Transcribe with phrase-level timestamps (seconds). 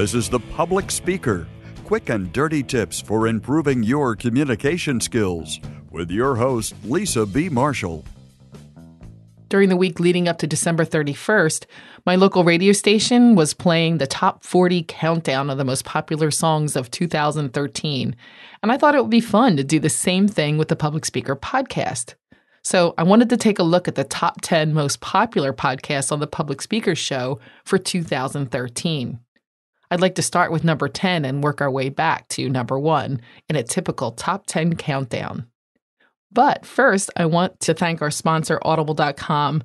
[0.00, 1.46] This is The Public Speaker
[1.84, 7.50] quick and dirty tips for improving your communication skills with your host, Lisa B.
[7.50, 8.06] Marshall.
[9.50, 11.66] During the week leading up to December 31st,
[12.06, 16.76] my local radio station was playing the top 40 countdown of the most popular songs
[16.76, 18.16] of 2013.
[18.62, 21.04] And I thought it would be fun to do the same thing with the Public
[21.04, 22.14] Speaker podcast.
[22.62, 26.20] So I wanted to take a look at the top 10 most popular podcasts on
[26.20, 29.20] the Public Speaker Show for 2013.
[29.90, 33.20] I'd like to start with number 10 and work our way back to number one
[33.48, 35.46] in a typical top 10 countdown.
[36.32, 39.62] But first, I want to thank our sponsor, Audible.com.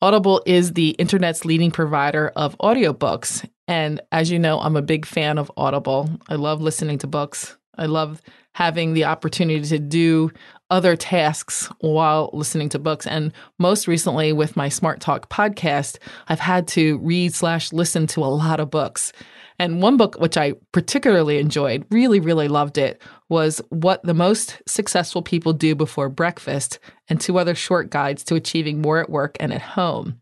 [0.00, 3.48] Audible is the internet's leading provider of audiobooks.
[3.66, 6.08] And as you know, I'm a big fan of Audible.
[6.28, 7.56] I love listening to books.
[7.76, 8.22] I love
[8.54, 10.30] having the opportunity to do
[10.70, 13.06] other tasks while listening to books.
[13.06, 18.20] And most recently with my Smart Talk podcast, I've had to read slash listen to
[18.20, 19.12] a lot of books.
[19.58, 24.60] And one book which I particularly enjoyed, really, really loved it, was What the Most
[24.66, 29.36] Successful People Do Before Breakfast and two other short guides to achieving more at work
[29.40, 30.18] and at home.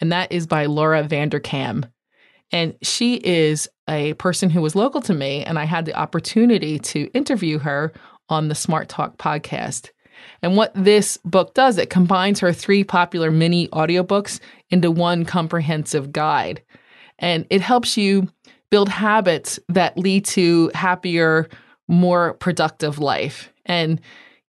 [0.00, 1.90] And that is by Laura Vanderkam.
[2.52, 6.78] And she is a person who was local to me, and I had the opportunity
[6.78, 7.92] to interview her
[8.28, 9.90] on the Smart Talk podcast.
[10.42, 16.12] And what this book does, it combines her three popular mini audiobooks into one comprehensive
[16.12, 16.62] guide.
[17.18, 18.28] And it helps you
[18.70, 21.48] build habits that lead to happier,
[21.88, 23.52] more productive life.
[23.66, 24.00] And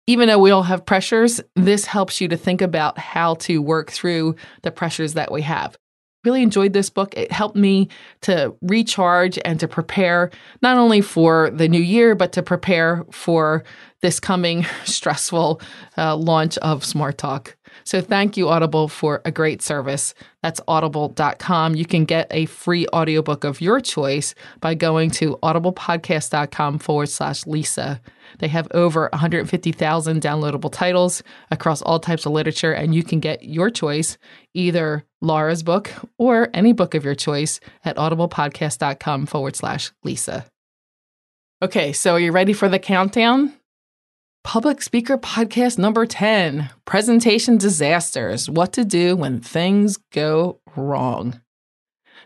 [0.07, 3.91] even though we all have pressures, this helps you to think about how to work
[3.91, 5.77] through the pressures that we have.
[6.25, 7.17] Really enjoyed this book.
[7.17, 7.89] It helped me
[8.23, 13.65] to recharge and to prepare not only for the new year, but to prepare for
[14.03, 15.63] this coming stressful
[15.97, 17.57] uh, launch of Smart Talk.
[17.85, 20.15] So thank you, Audible, for a great service.
[20.43, 21.75] That's audible.com.
[21.75, 27.47] You can get a free audiobook of your choice by going to audiblepodcast.com forward slash
[27.47, 28.01] Lisa.
[28.39, 33.43] They have over 150,000 downloadable titles across all types of literature, and you can get
[33.43, 34.19] your choice,
[34.55, 40.47] either Laura's book or any book of your choice, at audiblepodcast.com forward slash Lisa.
[41.63, 43.53] Okay, so are you ready for the countdown?
[44.43, 51.41] Public Speaker Podcast number 10 Presentation Disasters What to Do When Things Go Wrong.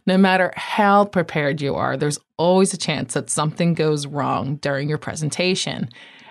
[0.07, 4.89] No matter how prepared you are, there's always a chance that something goes wrong during
[4.89, 5.89] your presentation.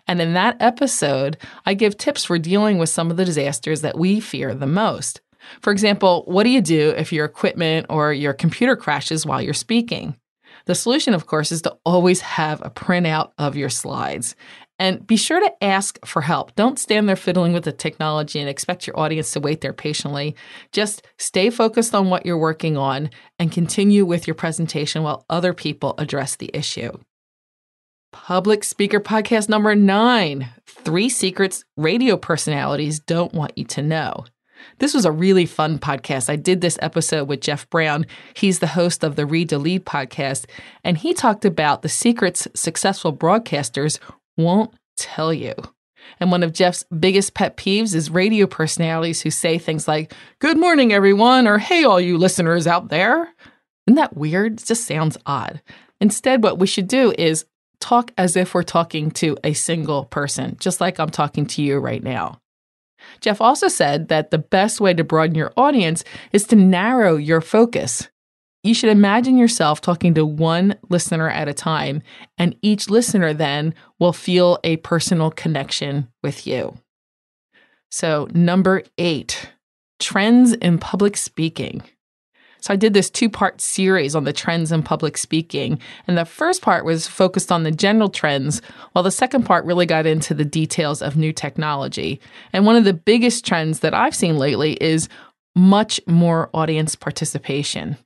[0.07, 4.00] And in that episode, I give tips for dealing with some of the disasters that
[4.00, 5.21] we fear the most.
[5.61, 9.53] For example, what do you do if your equipment or your computer crashes while you're
[9.53, 10.15] speaking?
[10.65, 14.35] The solution, of course, is to always have a printout of your slides.
[14.79, 16.56] And be sure to ask for help.
[16.56, 20.35] Don't stand there fiddling with the technology and expect your audience to wait there patiently.
[20.72, 25.53] Just stay focused on what you're working on and continue with your presentation while other
[25.53, 26.91] people address the issue.
[28.12, 34.25] Public Speaker Podcast number nine Three Secrets Radio Personalities Don't Want You to Know.
[34.79, 36.29] This was a really fun podcast.
[36.29, 38.06] I did this episode with Jeff Brown.
[38.33, 40.45] He's the host of the Read to Lead podcast,
[40.83, 44.00] and he talked about the secrets successful broadcasters
[44.38, 45.53] won't tell you.
[46.19, 50.57] And one of Jeff's biggest pet peeves is radio personalities who say things like, Good
[50.57, 53.33] morning, everyone, or Hey, all you listeners out there.
[53.88, 54.61] Isn't that weird?
[54.61, 55.61] It just sounds odd.
[55.99, 57.45] Instead, what we should do is
[57.79, 61.79] talk as if we're talking to a single person, just like I'm talking to you
[61.79, 62.39] right now.
[63.19, 67.41] Jeff also said that the best way to broaden your audience is to narrow your
[67.41, 68.07] focus.
[68.63, 72.01] You should imagine yourself talking to one listener at a time,
[72.38, 76.78] and each listener then will feel a personal connection with you.
[77.91, 79.50] So, number eight,
[80.00, 81.84] trends in public speaking.
[82.62, 85.78] So, I did this two part series on the trends in public speaking.
[86.07, 88.62] And the first part was focused on the general trends,
[88.94, 92.22] while the second part really got into the details of new technology.
[92.53, 95.09] And one of the biggest trends that I've seen lately is
[95.53, 97.98] much more audience participation.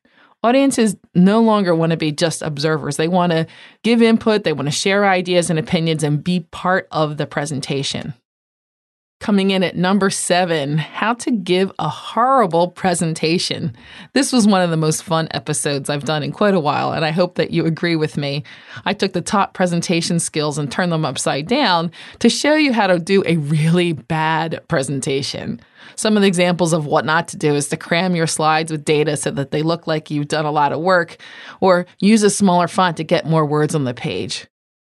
[0.44, 2.98] Audiences no longer want to be just observers.
[2.98, 3.48] They want to
[3.84, 8.14] give input, they want to share ideas and opinions and be part of the presentation.
[9.20, 13.76] Coming in at number seven, how to give a horrible presentation.
[14.14, 17.04] This was one of the most fun episodes I've done in quite a while, and
[17.04, 18.44] I hope that you agree with me.
[18.86, 22.86] I took the top presentation skills and turned them upside down to show you how
[22.88, 25.60] to do a really bad presentation.
[25.96, 28.86] Some of the examples of what not to do is to cram your slides with
[28.86, 31.18] data so that they look like you've done a lot of work,
[31.60, 34.46] or use a smaller font to get more words on the page.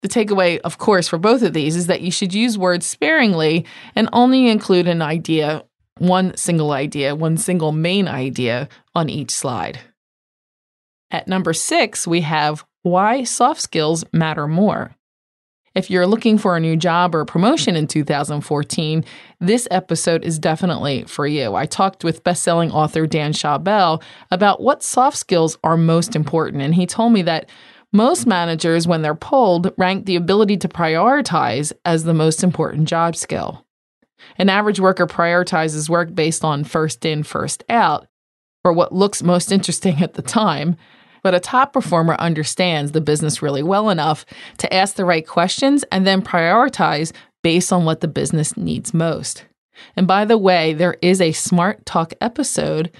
[0.03, 3.67] The takeaway, of course, for both of these is that you should use words sparingly
[3.97, 5.65] and only include an idea,
[5.99, 9.81] one single idea, one single main idea on each slide.
[11.11, 14.95] At number six, we have why soft skills matter more.
[15.75, 19.05] If you're looking for a new job or promotion in 2014,
[19.41, 21.55] this episode is definitely for you.
[21.55, 26.75] I talked with best-selling author Dan Schawbel about what soft skills are most important, and
[26.75, 27.49] he told me that
[27.93, 33.17] most managers, when they're polled, rank the ability to prioritize as the most important job
[33.17, 33.65] skill.
[34.37, 38.07] An average worker prioritizes work based on first in, first out,
[38.65, 40.77] or what looks most interesting at the time,
[41.23, 44.27] but a top performer understands the business really well enough
[44.59, 47.13] to ask the right questions and then prioritize
[47.43, 49.45] based on what the business needs most.
[49.97, 52.91] And by the way, there is a Smart Talk episode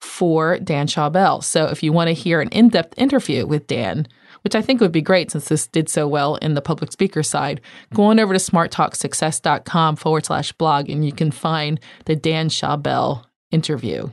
[0.00, 1.42] for Dan Schawbel.
[1.42, 4.06] So if you want to hear an in depth interview with Dan,
[4.42, 7.22] which I think would be great since this did so well in the public speaker
[7.22, 7.60] side,
[7.94, 13.24] go on over to smarttalksuccess.com forward slash blog and you can find the Dan Schawbel
[13.50, 14.10] interview.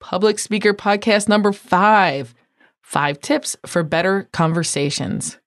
[0.00, 2.34] Public Speaker Podcast number five
[2.90, 5.38] Five tips for better conversations.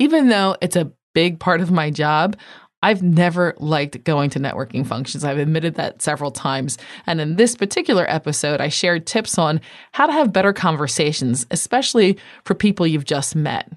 [0.00, 2.36] Even though it's a big part of my job,
[2.82, 5.24] I've never liked going to networking functions.
[5.24, 6.78] I've admitted that several times.
[7.06, 9.60] And in this particular episode, I shared tips on
[9.92, 13.70] how to have better conversations, especially for people you've just met.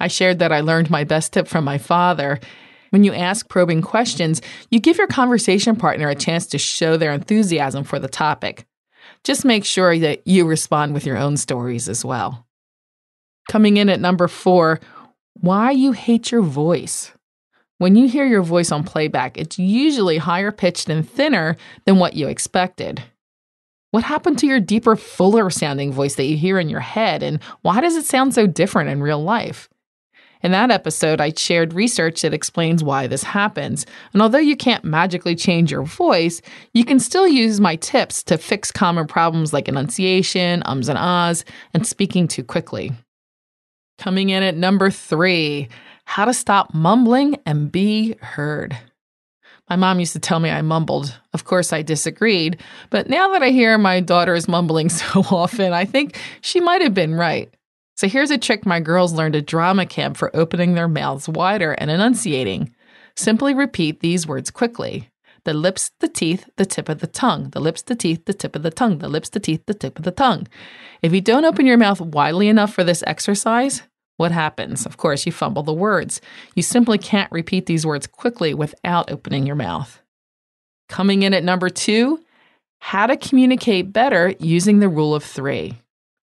[0.00, 2.38] I shared that I learned my best tip from my father.
[2.90, 4.40] When you ask probing questions,
[4.70, 8.66] you give your conversation partner a chance to show their enthusiasm for the topic.
[9.24, 12.46] Just make sure that you respond with your own stories as well.
[13.50, 14.80] Coming in at number four,
[15.34, 17.12] why you hate your voice.
[17.78, 22.14] When you hear your voice on playback, it's usually higher pitched and thinner than what
[22.14, 23.04] you expected.
[23.92, 27.40] What happened to your deeper, fuller sounding voice that you hear in your head, and
[27.62, 29.68] why does it sound so different in real life?
[30.42, 33.86] In that episode, I shared research that explains why this happens.
[34.12, 36.42] And although you can't magically change your voice,
[36.74, 41.44] you can still use my tips to fix common problems like enunciation, ums and ahs,
[41.74, 42.92] and speaking too quickly.
[43.98, 45.68] Coming in at number three
[46.04, 48.74] how to stop mumbling and be heard.
[49.68, 51.20] My mom used to tell me I mumbled.
[51.34, 55.74] Of course, I disagreed, but now that I hear my daughter is mumbling so often,
[55.74, 57.52] I think she might have been right.
[57.96, 61.72] So here's a trick my girls learned at drama camp for opening their mouths wider
[61.72, 62.74] and enunciating.
[63.16, 65.10] Simply repeat these words quickly.
[65.48, 67.48] The lips, the teeth, the tip of the tongue.
[67.52, 68.98] The lips, the teeth, the tip of the tongue.
[68.98, 70.46] The lips, the teeth, the tip of the tongue.
[71.00, 73.80] If you don't open your mouth widely enough for this exercise,
[74.18, 74.84] what happens?
[74.84, 76.20] Of course, you fumble the words.
[76.54, 80.02] You simply can't repeat these words quickly without opening your mouth.
[80.90, 82.22] Coming in at number two,
[82.80, 85.80] how to communicate better using the rule of three.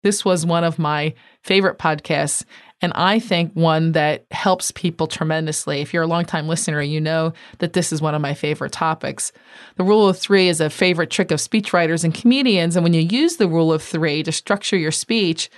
[0.03, 2.45] This was one of my favorite podcasts,
[2.81, 5.81] and I think one that helps people tremendously.
[5.81, 9.31] If you're a longtime listener, you know that this is one of my favorite topics.
[9.77, 12.75] The rule of three is a favorite trick of speechwriters and comedians.
[12.75, 15.49] And when you use the rule of three to structure your speech,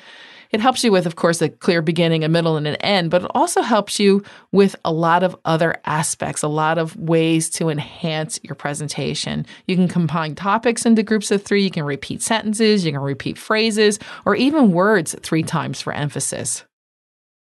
[0.52, 3.24] it helps you with, of course, a clear beginning, a middle, and an end, but
[3.24, 7.70] it also helps you with a lot of other aspects, a lot of ways to
[7.70, 9.46] enhance your presentation.
[9.68, 13.38] You can combine topics into groups of three, you can repeat sentences, you can repeat
[13.38, 16.64] phrases, or even words three times for emphasis.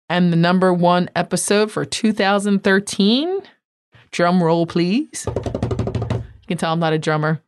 [0.08, 3.42] And the number one episode for 2013,
[4.12, 5.26] drum roll, please.
[5.26, 7.40] You can tell I'm not a drummer.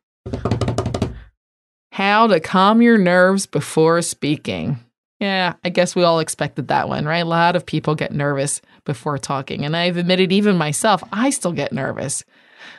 [1.93, 4.79] How to calm your nerves before speaking.
[5.19, 7.17] Yeah, I guess we all expected that one, right?
[7.17, 9.65] A lot of people get nervous before talking.
[9.65, 12.23] And I've admitted, even myself, I still get nervous.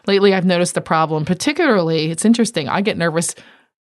[0.06, 3.34] Lately, I've noticed the problem, particularly, it's interesting, I get nervous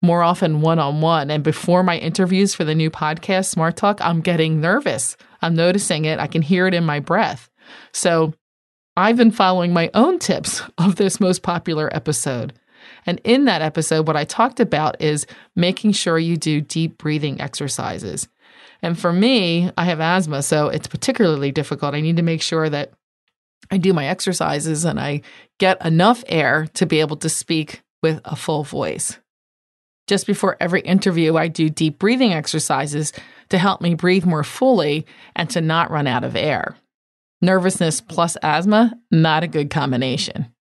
[0.03, 1.31] more often one on one.
[1.31, 5.17] And before my interviews for the new podcast, Smart Talk, I'm getting nervous.
[5.43, 6.19] I'm noticing it.
[6.19, 7.51] I can hear it in my breath.
[7.93, 8.35] So
[8.97, 12.53] I've been following my own tips of this most popular episode.
[13.07, 15.27] And in that episode, what I talked about is
[15.57, 18.29] making sure you do deep breathing exercises.
[18.83, 21.95] And for me, I have asthma, so it's particularly difficult.
[21.95, 22.93] I need to make sure that
[23.71, 25.23] I do my exercises and I
[25.59, 29.19] get enough air to be able to speak with a full voice.
[30.09, 33.13] Just before every interview, I do deep breathing exercises
[33.51, 36.77] to help me breathe more fully and to not run out of air.
[37.43, 40.53] Nervousness plus asthma, not a good combination.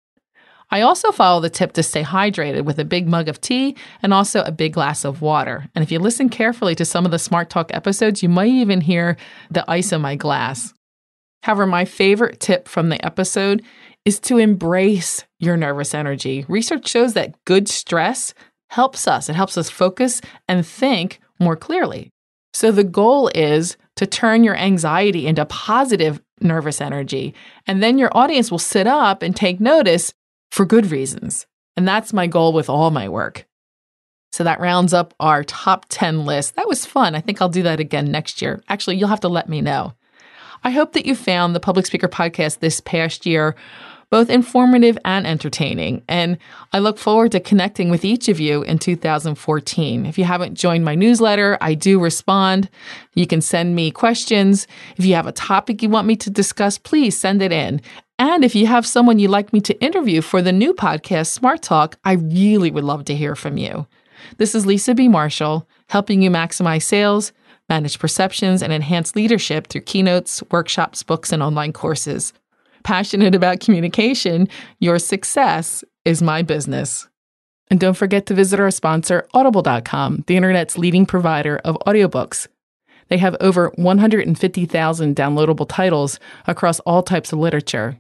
[0.69, 4.13] I also follow the tip to stay hydrated with a big mug of tea and
[4.13, 5.69] also a big glass of water.
[5.73, 8.81] And if you listen carefully to some of the Smart Talk episodes, you might even
[8.81, 9.15] hear
[9.49, 10.73] the ice in my glass.
[11.43, 13.63] However, my favorite tip from the episode
[14.03, 16.45] is to embrace your nervous energy.
[16.49, 18.33] Research shows that good stress
[18.69, 22.11] helps us, it helps us focus and think more clearly.
[22.53, 27.33] So the goal is to turn your anxiety into positive nervous energy.
[27.65, 30.13] And then your audience will sit up and take notice
[30.51, 31.45] for good reasons.
[31.75, 33.45] And that's my goal with all my work.
[34.31, 36.55] So that rounds up our top 10 list.
[36.55, 37.15] That was fun.
[37.15, 38.61] I think I'll do that again next year.
[38.69, 39.93] Actually, you'll have to let me know.
[40.63, 43.55] I hope that you found the Public Speaker Podcast this past year
[44.09, 46.01] both informative and entertaining.
[46.07, 46.37] And
[46.71, 50.05] I look forward to connecting with each of you in 2014.
[50.05, 52.69] If you haven't joined my newsletter, I do respond.
[53.15, 54.67] You can send me questions.
[54.95, 57.81] If you have a topic you want me to discuss, please send it in.
[58.19, 61.61] And if you have someone you'd like me to interview for the new podcast, Smart
[61.61, 63.85] Talk, I really would love to hear from you.
[64.37, 65.07] This is Lisa B.
[65.07, 67.31] Marshall, helping you maximize sales,
[67.69, 72.33] manage perceptions, and enhance leadership through keynotes, workshops, books, and online courses.
[72.83, 74.47] Passionate about communication,
[74.79, 77.07] your success is my business.
[77.69, 82.47] And don't forget to visit our sponsor, Audible.com, the internet's leading provider of audiobooks.
[83.09, 87.99] They have over 150,000 downloadable titles across all types of literature.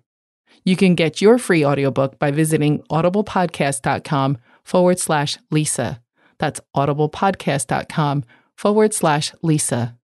[0.63, 6.01] You can get your free audiobook by visiting audiblepodcast.com forward slash Lisa.
[6.39, 9.97] That's audiblepodcast.com forward slash Lisa.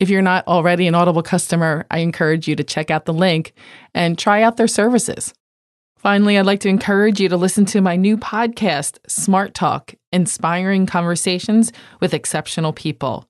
[0.00, 3.52] If you're not already an Audible customer, I encourage you to check out the link
[3.94, 5.34] and try out their services.
[5.96, 10.86] Finally, I'd like to encourage you to listen to my new podcast, Smart Talk Inspiring
[10.86, 13.28] Conversations with Exceptional People.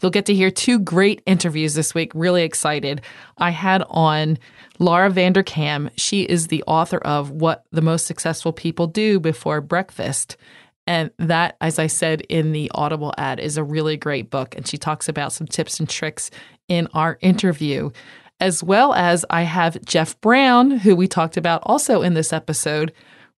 [0.00, 2.12] You'll get to hear two great interviews this week.
[2.14, 3.02] Really excited.
[3.36, 4.38] I had on
[4.78, 5.90] Laura Vanderkam.
[5.96, 10.38] She is the author of What the Most Successful People Do Before Breakfast.
[10.86, 14.54] And that, as I said in the Audible ad, is a really great book.
[14.56, 16.30] And she talks about some tips and tricks
[16.68, 17.90] in our interview.
[18.38, 22.92] As well as I have Jeff Brown, who we talked about also in this episode.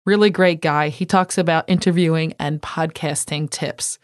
[0.05, 0.89] Really great guy.
[0.89, 4.01] He talks about interviewing and podcasting tips.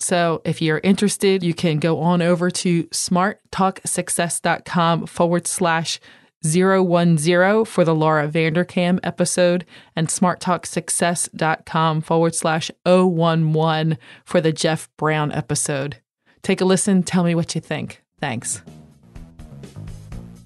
[0.00, 5.98] So if you're interested, you can go on over to smarttalksuccess.com forward slash
[6.44, 9.64] 010 for the Laura Vanderkam episode
[9.96, 15.96] and smarttalksuccess.com forward slash 011 for the Jeff Brown episode.
[16.42, 17.02] Take a listen.
[17.02, 18.02] Tell me what you think.
[18.20, 18.62] Thanks.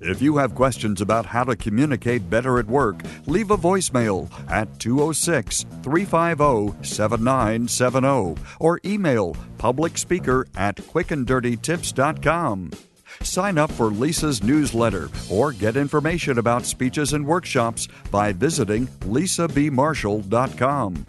[0.01, 4.79] If you have questions about how to communicate better at work, leave a voicemail at
[4.79, 12.71] 206 350 7970 or email publicspeaker at quickanddirtytips.com.
[13.23, 21.07] Sign up for Lisa's newsletter or get information about speeches and workshops by visiting lisabmarshall.com.